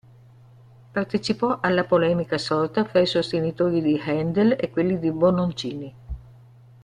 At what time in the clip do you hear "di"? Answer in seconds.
3.83-4.01, 4.97-5.11